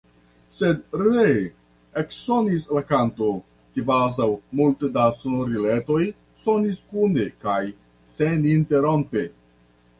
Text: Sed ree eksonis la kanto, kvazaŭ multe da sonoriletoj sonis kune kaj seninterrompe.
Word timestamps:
Sed 0.59 0.79
ree 1.07 1.33
eksonis 2.01 2.65
la 2.77 2.83
kanto, 2.93 3.29
kvazaŭ 3.77 4.27
multe 4.61 4.91
da 4.97 5.05
sonoriletoj 5.21 6.01
sonis 6.47 6.83
kune 6.95 7.31
kaj 7.47 7.63
seninterrompe. 8.17 9.27